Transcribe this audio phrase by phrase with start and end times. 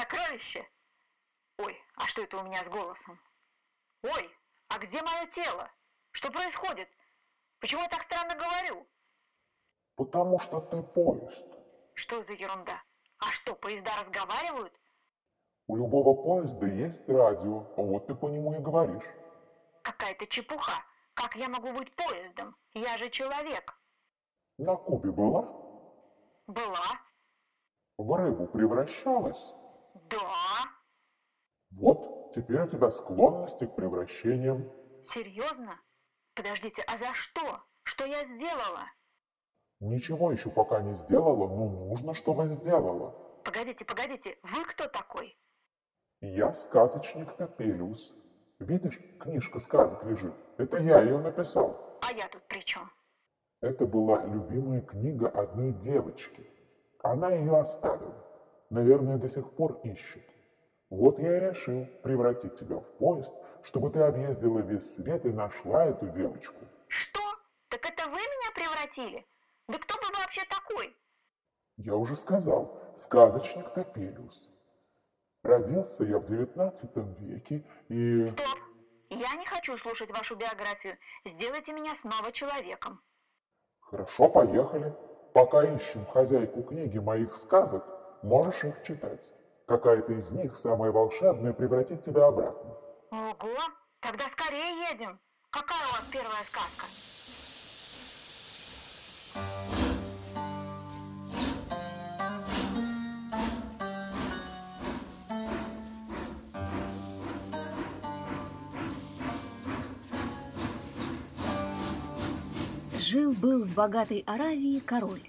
[0.00, 0.66] сокровище?
[1.58, 3.20] Ой, а что это у меня с голосом?
[4.02, 4.30] Ой,
[4.68, 5.70] а где мое тело?
[6.12, 6.88] Что происходит?
[7.60, 8.86] Почему я так странно говорю?
[9.96, 11.44] Потому что ты поезд.
[11.94, 12.82] Что за ерунда?
[13.18, 14.72] А что, поезда разговаривают?
[15.66, 19.04] У любого поезда есть радио, а вот ты по нему и говоришь.
[19.82, 20.82] Какая-то чепуха.
[21.14, 22.56] Как я могу быть поездом?
[22.72, 23.74] Я же человек.
[24.56, 25.42] На Кубе была?
[26.46, 26.98] Была.
[27.98, 29.54] В рыбу превращалась?
[30.10, 30.68] Да.
[31.72, 34.70] Вот, теперь у тебя склонности к превращениям.
[35.04, 35.80] Серьезно?
[36.34, 37.62] Подождите, а за что?
[37.84, 38.86] Что я сделала?
[39.80, 43.10] Ничего еще пока не сделала, но нужно, чтобы сделала.
[43.44, 45.36] Погодите, погодите, вы кто такой?
[46.20, 48.14] Я сказочник Топелиус.
[48.58, 50.34] Видишь, книжка сказок лежит.
[50.58, 51.98] Это я ее написал.
[52.02, 52.90] А я тут при чем?
[53.62, 56.46] Это была любимая книга одной девочки.
[57.02, 58.29] Она ее оставила.
[58.70, 60.24] Наверное, до сих пор ищет.
[60.90, 63.32] Вот я и решил превратить тебя в поезд,
[63.64, 66.64] чтобы ты объездила весь свет и нашла эту девочку.
[66.86, 67.20] Что?
[67.68, 69.26] Так это вы меня превратили?
[69.68, 70.96] Да кто вы вообще такой?
[71.76, 74.50] Я уже сказал, сказочник Топелиус.
[75.42, 78.26] Родился я в девятнадцатом веке и...
[78.26, 78.58] Стоп!
[79.08, 80.96] Я не хочу слушать вашу биографию.
[81.24, 83.00] Сделайте меня снова человеком.
[83.80, 84.94] Хорошо, поехали.
[85.32, 87.84] Пока ищем хозяйку книги моих сказок,
[88.22, 89.28] можешь их читать.
[89.66, 92.74] Какая-то из них, самая волшебная, превратит тебя обратно.
[93.10, 93.58] Ого!
[94.00, 95.20] Тогда скорее едем.
[95.50, 96.86] Какая у вас первая сказка?
[112.98, 115.22] Жил-был в богатой Аравии король.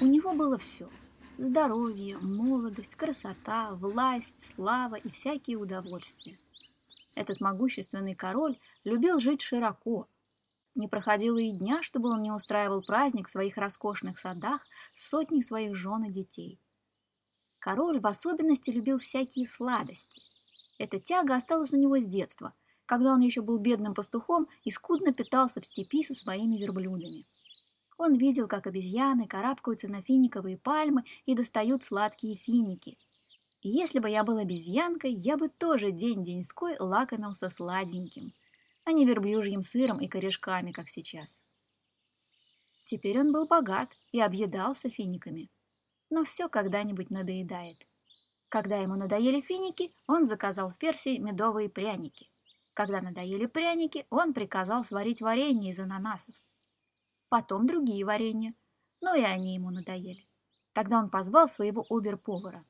[0.00, 0.88] У него было все–
[1.42, 6.36] здоровье, молодость, красота, власть, слава и всякие удовольствия.
[7.16, 10.06] Этот могущественный король любил жить широко.
[10.74, 14.62] Не проходило и дня, чтобы он не устраивал праздник в своих роскошных садах
[14.94, 16.60] с сотней своих жен и детей.
[17.58, 20.22] Король в особенности любил всякие сладости.
[20.78, 22.54] Эта тяга осталась у него с детства–
[22.90, 27.22] когда он еще был бедным пастухом и скудно питался в степи со своими верблюдами.
[28.02, 32.96] Он видел, как обезьяны карабкаются на финиковые пальмы и достают сладкие финики.
[33.60, 38.32] И если бы я был обезьянкой, я бы тоже день-деньской лакомился сладеньким,
[38.84, 41.44] а не верблюжьим сыром и корешками, как сейчас.
[42.84, 45.50] Теперь он был богат и объедался финиками.
[46.08, 47.84] Но все когда-нибудь надоедает.
[48.48, 52.30] Когда ему надоели финики, он заказал в Персии медовые пряники–
[52.72, 56.36] когда надоели пряники, он приказал сварить варенье из ананасов.
[57.30, 58.54] Потом другие варенья,
[59.00, 60.28] но и они ему надоели.
[60.74, 62.62] Тогда он позвал своего обер-повара.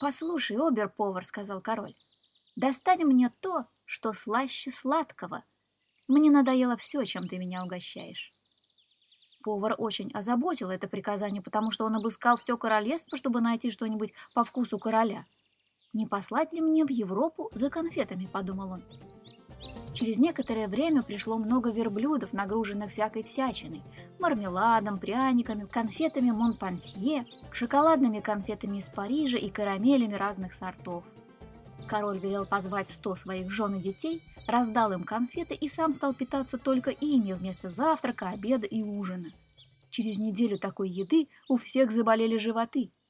[0.00, 1.94] «Послушай, обер-повар»,— сказал король,—
[2.56, 5.44] «достань мне то, что слаще сладкого.
[6.08, 8.34] Мне надоело все, чем ты меня угощаешь».
[9.42, 14.44] Повар очень озаботил это приказание, потому что он обыскал все королевство, чтобы найти что-нибудь по
[14.44, 15.24] вкусу короля—
[15.94, 18.84] «Не послать ли мне в Европу за конфетами?»– подумал он.
[19.94, 23.82] Через некоторое время пришло много верблюдов, нагруженных всякой всячиной–
[24.18, 31.04] мармеладом, пряниками, конфетами Монпансье, шоколадными конфетами из Парижа и карамелями разных сортов.
[31.86, 36.58] Король велел позвать сто своих жен и детей, раздал им конфеты и сам стал питаться
[36.58, 39.30] только ими вместо завтрака, обеда и ужина.
[39.90, 42.90] Через неделю такой еды у всех заболели животы–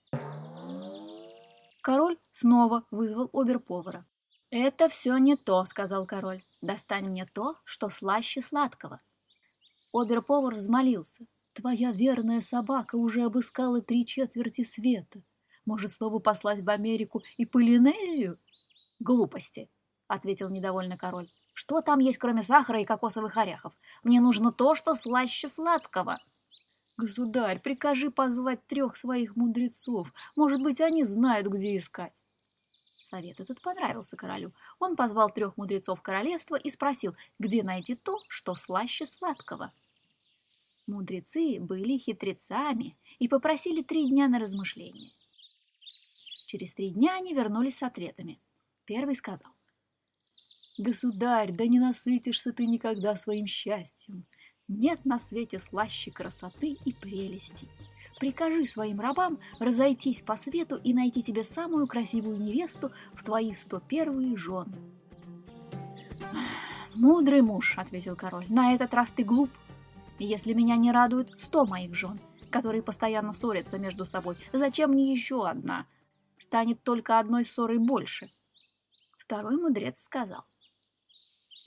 [1.83, 4.05] Король снова вызвал оберповара.
[4.53, 6.41] «Это все не то»,— сказал король.
[6.63, 9.01] «Достань мне то, что слаще сладкого».
[9.93, 11.27] Оберповар взмолился.
[11.55, 15.23] «Твоя верная собака уже обыскала три четверти света.
[15.67, 18.39] Может, снова послать в Америку и Полинезию?»
[19.01, 19.69] «Глупости»,—
[20.07, 21.29] ответил недовольно король.
[21.53, 23.77] «Что там есть, кроме сахара и кокосовых орехов?
[24.05, 26.21] Мне нужно то, что слаще сладкого».
[26.97, 30.13] «Государь, прикажи позвать трех своих мудрецов.
[30.37, 32.23] Может быть, они знают, где искать».
[33.03, 34.53] Совет этот понравился королю.
[34.79, 39.73] Он позвал трех мудрецов королевства и спросил, где найти то, что слаще сладкого.
[40.87, 45.11] Мудрецы были хитрецами и попросили три дня на размышление.
[46.47, 48.41] Через три дня они вернулись с ответами.
[48.85, 49.51] Первый сказал,
[50.79, 54.27] «Государь, да не насытишься ты никогда своим счастьем.
[54.69, 57.69] Нет на свете слаще красоты и прелести.
[58.23, 63.81] Прикажи своим рабам разойтись по свету и найти тебе самую красивую невесту в твои сто
[63.81, 64.79] первые жены.
[66.95, 69.51] «Мудрый муж»,— ответил король,— «на этот раз ты глуп.
[70.21, 75.45] Если меня не радуют сто моих жен, которые постоянно ссорятся между собой, зачем мне еще
[75.45, 75.87] одна?
[76.39, 78.31] станет только одной ссорой больше.
[79.19, 80.45] Второй мудрец сказал.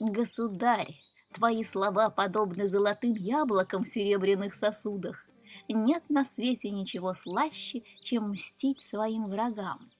[0.00, 0.94] «Государь,
[1.34, 5.25] твои слова подобны золотым яблокам в серебряных сосудах.
[5.68, 9.90] Нет на свете ничего слаще, чем мстить своим врагам.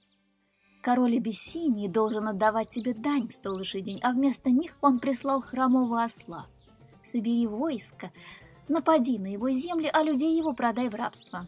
[0.82, 6.46] Король Абиссинии должен отдавать тебе дань сто лошадей, а вместо них он прислал хромого осла.
[7.02, 8.12] Собери войско,
[8.68, 11.46] напади на его земли, а людей его продай в рабство.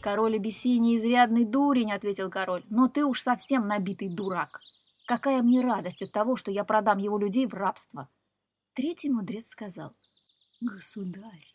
[0.00, 4.60] Король Абиссинии изрядный дурень, ответил король, но ты уж совсем набитый дурак.
[5.06, 8.08] Какая мне радость от того, что я продам его людей в рабство.
[8.74, 9.94] Третий мудрец сказал,
[10.60, 11.46] государь,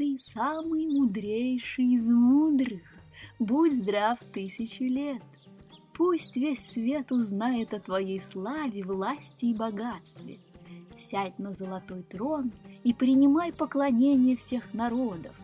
[0.00, 2.80] ты самый мудрейший из мудрых,
[3.38, 5.20] будь здрав тысячу лет.
[5.94, 10.40] Пусть весь свет узнает о твоей славе, власти и богатстве.
[10.96, 12.50] Сядь на золотой трон
[12.82, 15.38] и принимай поклонение всех народов.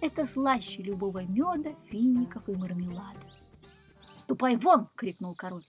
[0.00, 3.18] Это слаще любого меда, фиников и мармелада.
[4.14, 5.66] «Ступай вон!»— крикнул король.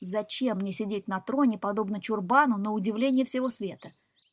[0.00, 3.90] «Зачем мне сидеть на троне, подобно чурбану, на удивление всего света?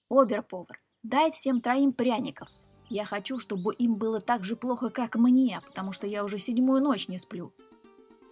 [0.08, 2.48] Обер-повар, дай всем троим пряников.
[2.94, 6.80] Я хочу, чтобы им было так же плохо, как мне, потому что я уже седьмую
[6.80, 7.52] ночь не сплю».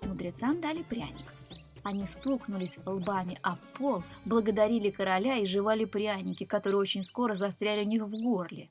[0.04, 1.34] Мудрецам дали пряник.
[1.82, 7.88] Они стукнулись лбами о пол, благодарили короля и жевали пряники, которые очень скоро застряли у
[7.88, 8.70] них в горле.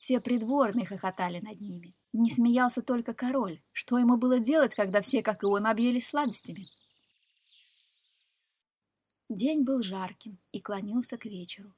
[0.00, 1.94] Все придворные хохотали над ними.
[2.12, 3.60] Не смеялся только король.
[3.70, 6.66] Что ему было делать, когда все, как и он, объелись сладостями?
[9.28, 11.68] День был жарким и клонился к вечеру.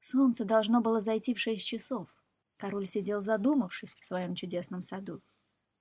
[0.00, 2.08] Солнце должно было зайти в шесть часов.
[2.56, 5.20] Король сидел задумавшись в своем чудесном саду.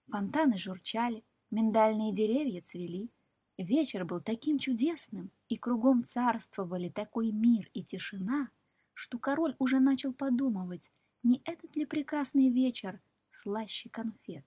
[0.10, 3.10] Фонтаны журчали, миндальные деревья цвели.
[3.58, 8.50] Вечер был таким чудесным, и кругом царствовали такой мир и тишина,
[8.94, 10.90] что король уже начал подумывать,
[11.24, 13.00] не этот ли прекрасный вечер
[13.32, 14.46] слаще конфет.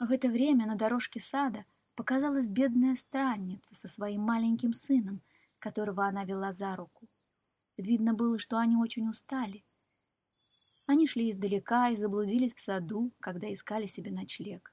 [0.00, 1.64] В это время на дорожке сада
[1.94, 5.20] показалась бедная странница со своим маленьким сыном,
[5.60, 7.06] которого она вела за руку.
[7.76, 9.62] Видно было, что они очень устали.
[10.90, 14.72] Они шли издалека и заблудились в саду, когда искали себе ночлег.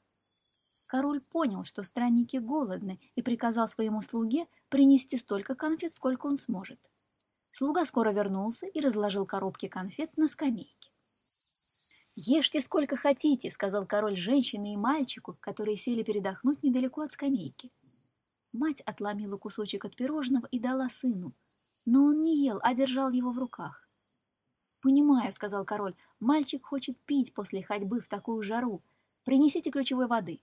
[0.87, 6.79] Король понял, что странники голодны, и приказал своему слуге принести столько конфет, сколько он сможет.
[7.51, 10.89] Слуга скоро вернулся и разложил коробки конфет на скамейке.
[12.15, 17.69] «Ешьте сколько хотите»,— сказал король женщине и мальчику, которые сели передохнуть недалеко от скамейки.
[18.53, 21.31] Мать отломила кусочек от пирожного и дала сыну,
[21.85, 23.86] но он не ел, а держал его в руках.
[24.83, 28.81] «Понимаю»,— сказал король,— «мальчик хочет пить после ходьбы в такую жару.
[29.25, 30.39] Принесите ключевой воды».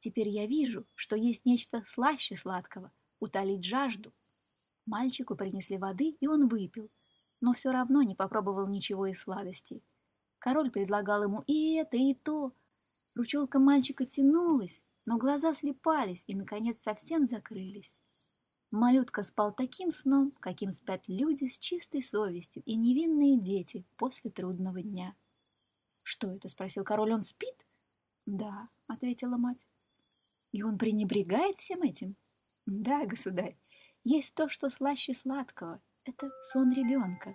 [0.00, 2.90] Теперь я вижу, что есть нечто слаще сладкого—
[3.20, 4.12] утолить жажду.
[4.84, 6.90] Мальчику принесли воды, и он выпил,
[7.40, 9.82] но все равно не попробовал ничего из сладостей.
[10.40, 12.50] Король предлагал ему и это, и то.
[13.14, 18.01] Ручелка мальчика тянулась, но глаза слепались и, наконец, совсем закрылись.
[18.72, 24.82] Малютка спал таким сном, каким спят люди с чистой совестью и невинные дети после трудного
[24.82, 25.14] дня.
[26.02, 27.12] «Что это?»— спросил король.
[27.12, 27.54] «Он спит?»
[28.26, 29.64] «Да»,— ответила мать.
[30.52, 32.14] И он пренебрегает всем этим?
[32.66, 33.56] Да, государь,
[34.04, 35.80] есть то, что слаще сладкого.
[36.04, 37.34] Это сон ребенка.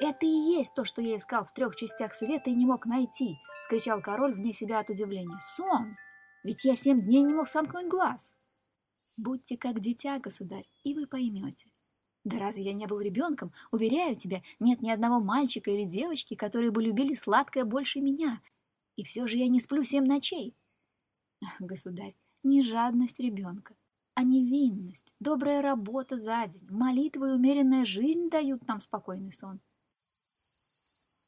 [0.00, 3.36] Это и есть то, что я искал в трех частях света и не мог найти,
[3.64, 5.40] скричал король вне себя от удивления.
[5.56, 5.96] Сон!
[6.44, 8.36] Ведь я семь дней не мог сомкнуть глаз.
[9.16, 11.68] Будьте как дитя, государь, и вы поймете.
[12.24, 13.52] Да разве я не был ребенком?
[13.70, 18.40] Уверяю тебя, нет ни одного мальчика или девочки, которые бы любили сладкое больше меня.
[18.96, 20.54] И все же я не сплю семь ночей.
[21.60, 23.74] Государь, не жадность ребенка,
[24.14, 29.60] а невинность, добрая работа за день, молитва и умеренная жизнь дают нам спокойный сон.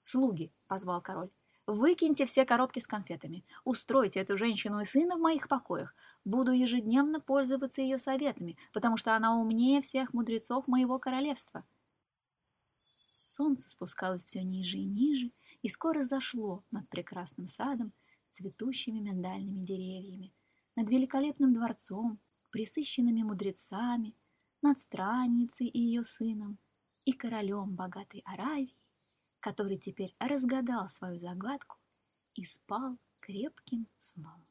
[0.07, 1.31] «Слуги»,— позвал король,—
[1.69, 5.95] «выкиньте все коробки с конфетами, устройте эту женщину и сына в моих покоях,
[6.29, 11.65] Буду ежедневно пользоваться ее советами, потому что она умнее всех мудрецов моего королевства.
[13.25, 15.31] Солнце спускалось все ниже и ниже,
[15.63, 17.93] и скоро зашло над прекрасным садом,
[18.31, 20.31] цветущими миндальными деревьями,
[20.77, 22.19] над великолепным дворцом,
[22.51, 24.13] присыщенными мудрецами,
[24.61, 26.59] над странницей и ее сыном,
[27.07, 28.75] и королем богатой Аравии,
[29.49, 31.79] который теперь разгадал свою загадку
[32.35, 34.45] и спал крепким сном.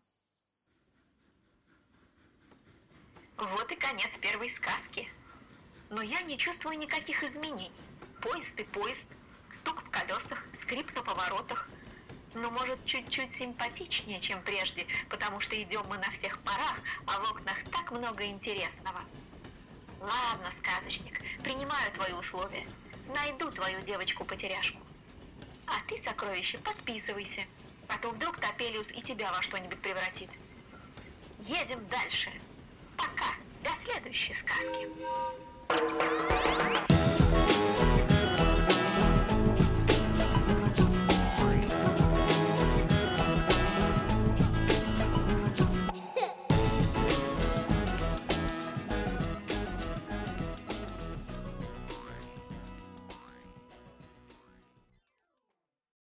[3.38, 5.08] Вот и конец первой сказки.
[5.92, 7.72] Но я не чувствую никаких изменений.
[8.24, 9.06] Поезд и поезд,
[9.62, 11.70] стук в колесах, скрип на поворотах.
[12.34, 17.32] Но, может, чуть-чуть симпатичнее, чем прежде, потому что идем мы на всех парах, а в
[17.32, 19.02] окнах так много интересного.
[20.02, 22.68] Ладно, сказочник, принимаю твои условия.
[23.14, 24.87] Найду твою девочку-потеряшку.
[25.68, 27.46] А ты, сокровище, подписывайся,
[27.88, 30.30] а то вдруг Топелиус и тебя во что-нибудь превратит.
[31.40, 32.32] Едем дальше.
[32.96, 33.36] Пока.
[33.64, 34.88] До следующей сказки.